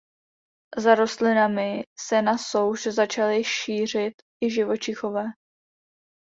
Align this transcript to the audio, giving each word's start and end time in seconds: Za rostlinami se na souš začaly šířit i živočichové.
Za 0.77 0.95
rostlinami 0.95 1.83
se 1.99 2.21
na 2.21 2.37
souš 2.37 2.87
začaly 2.87 3.43
šířit 3.43 4.13
i 4.43 4.49
živočichové. 4.49 5.25